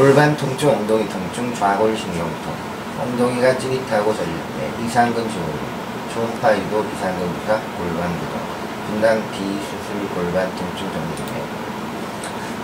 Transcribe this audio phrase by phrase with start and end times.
[0.00, 2.54] 골반 통증, 엉덩이 통증, 좌골 신경통,
[3.02, 4.24] 엉덩이가 찌릿하고 때,
[4.82, 5.44] 이상근 증후,
[6.14, 8.40] 초음파 유도 이상근 부사, 골반 부종,
[8.86, 11.44] 분당 비수술 골반 통증 정리 중에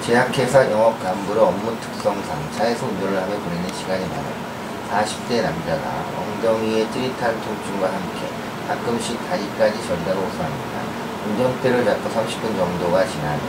[0.01, 5.05] 제약회사 영업 간부로 업무 특성상 차에서 운전을 하며 보내는 시간이 많아요.
[5.05, 8.30] 40대 남자가 엉덩이의 찌릿한 통증과 함께
[8.66, 10.80] 가끔씩 다리까지 저리다가 호소합니다.
[11.29, 13.41] 운전대를 잡고 30분 정도가 지나면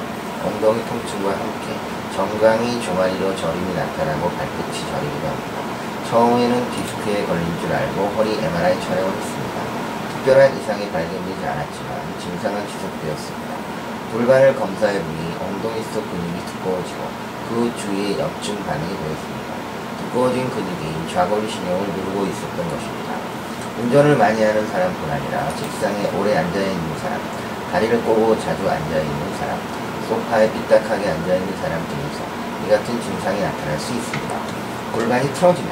[0.44, 5.62] 엉덩이 통증과 함께 정강이 종아리로 저림이 나타나고 발끝이 저리기도 합니다.
[6.10, 9.62] 처음에는 디스크에 걸린 줄 알고 허리 MRI 촬영을 했습니다.
[10.10, 13.54] 특별한 이상이 발견되지 않았지만 증상은 지속되었습니다.
[14.12, 17.06] 골반을 검사해보니 엉덩이 속 근육이 두꺼워지고
[17.50, 19.54] 그 주위에 염증 반응이 보였습니다.
[20.02, 23.14] 두꺼워진 근육이 좌골 신경을 누르고 있었던 것입니다.
[23.78, 27.22] 운전을 많이 하는 사람뿐 아니라 책상에 오래 앉아있는 사람,
[27.72, 29.77] 다리를 꼬고 자주 앉아있는 사람,
[30.08, 32.24] 소파에 삐딱하게 앉아있는 사람 등에서
[32.64, 34.36] 이 같은 증상이 나타날 수 있습니다.
[34.94, 35.72] 골반이 틀어지면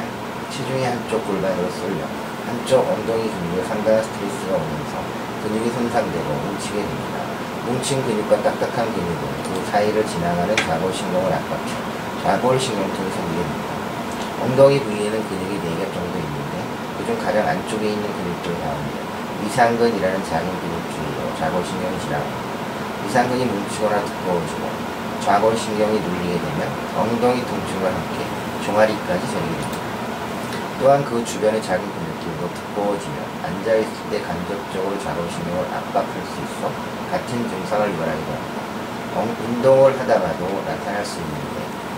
[0.51, 2.03] 체중이 한쪽 골반으로 쏠려
[2.45, 4.99] 한쪽 엉덩이 근육에 상당한 스트레스가 오면서
[5.43, 7.15] 근육이 손상되고 뭉치게 됩니다.
[7.65, 11.71] 뭉친 근육과 딱딱한 근육은 그 사이를 지나가는 좌골신경을 압박해
[12.23, 13.65] 좌골신경통이 생기게 됩니다.
[14.43, 16.55] 엉덩이 부위에는 근육이 4개 정도 있는데
[16.99, 18.91] 그중 가장 안쪽에 있는 근육들 가운데
[19.43, 22.54] 위상근이라는 작은 근육 주위로 좌골신경이 지나갑니다.
[23.05, 24.69] 위상근이 뭉치거나 두꺼워지고
[25.21, 26.59] 좌골신경이 눌리게 되면
[26.97, 28.25] 엉덩이 통증과 함께
[28.65, 29.67] 종아리까지 됩니다.
[30.79, 36.69] 또한 그 주변의 작은 근육들도 두꺼워지면 앉아있을 때 간접적으로 좌골신경을 압박할 수 있어
[37.11, 38.61] 같은 증상을 유발하기도 합니다.
[39.15, 41.55] 엉- 운동을 하다가도 나타날 수 있는데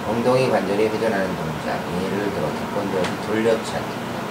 [0.08, 3.86] 엉덩이 관절이 회전하는 동작, 예를 들어 태권도에서 돌려차기,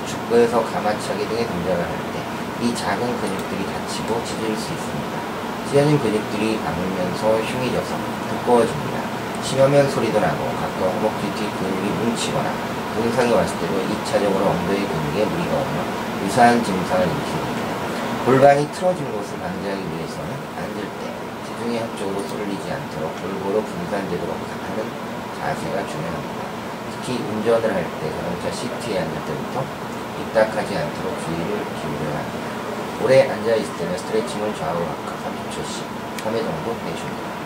[0.07, 2.17] 축구에서 가마차기 등의 동작을 할 때
[2.63, 5.36] 이 작은 근육들이 다치고 찢어질 수 있습니다.
[5.69, 7.97] 찢어진 근육들이 박으면서 흉이 져서
[8.31, 8.97] 두꺼워집니다.
[9.43, 12.51] 심하면 소리도 나고 가끔 허벅지 뒤 근육이 뭉치거나
[12.95, 15.77] 증상이 왔을 때도 2차적으로 엉덩이 근육에 무리가 오며
[16.25, 18.25] 유사한 증상을 일으킵니다.
[18.25, 21.13] 골반이 틀어진 것을 방지하기 위해서는 앉을 때
[21.47, 24.79] 체중이 한쪽으로 쏠리지 않도록 골고루 분산되도록 하는
[25.39, 26.47] 자세가 중요합니다.
[26.93, 29.63] 특히 운전을 할 때 자동차 시트에 앉을 때부터
[30.17, 32.56] 삐딱하지 않도록 주의를 기울여야 합니다.
[33.03, 35.85] 오래 앉아있을 때는 스트레칭을 좌우로 각각 30초씩
[36.25, 37.46] 3회 정도 해줍니다.